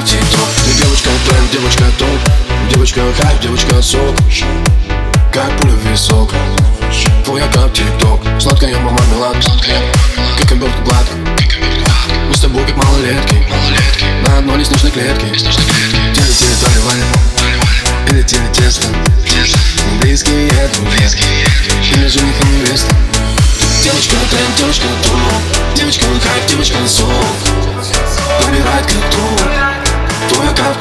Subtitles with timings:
[0.00, 2.08] Как аккаунт тикток Ты девочка тренд, девочка топ.
[2.70, 4.16] Девочка хайп, девочка сок.
[5.32, 6.30] Как пуля в висок.
[7.24, 8.20] Твой аккаунт тикток.
[8.40, 9.36] Сладкая мармелад
[10.38, 11.12] Как обертка гладко
[12.28, 13.46] Мы с тобой как малолетки.
[14.26, 15.26] На одной лестничной клетке.
[15.26, 17.02] Теле-теле, трали-вали
[18.10, 18.86] Или теле-тесто
[20.00, 21.08] Близкие друзья
[21.94, 22.94] Или жених и невеста.
[23.82, 25.74] Девочка тренд, девочка топ.
[25.74, 27.09] Девочка хайп, девочка сок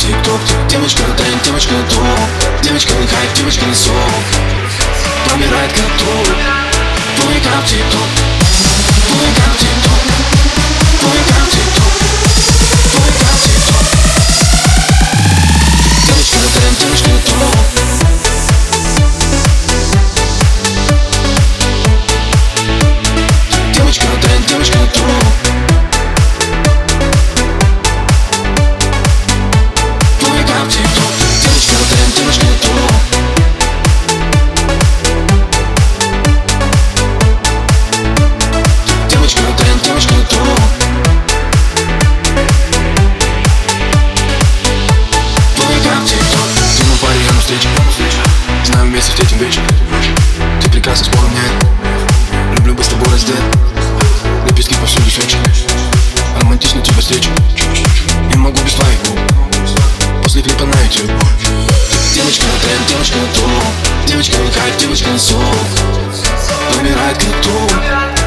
[0.10, 3.94] тикток Девочка тренд, девочка топ Девочка хайп, девочка сок
[5.30, 6.28] Помирает как труп
[7.16, 8.19] Твой аккаунт тикток
[50.80, 53.36] Прекрасно споров нет Люблю быть с тобой раздет.
[54.48, 55.36] Лепестки повсюду свечи.
[56.40, 57.30] Романтично типа тебя встречу
[58.30, 59.20] Не могу без твоих губ.
[60.24, 61.12] После клипа на YouTube
[62.14, 64.08] Девочка на тренд, девочка на топ.
[64.08, 65.44] Девочка на хайп, девочка на сок.
[66.72, 68.19] Вымирает как тур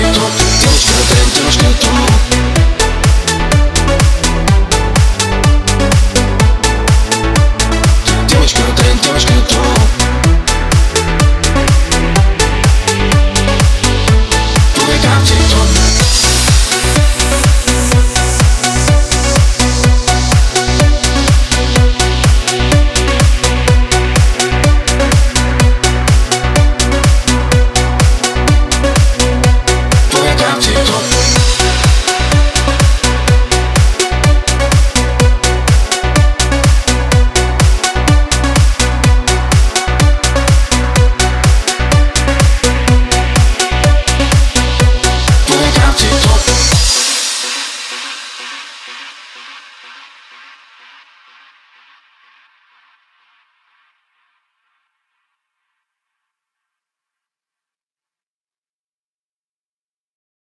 [0.00, 0.39] You.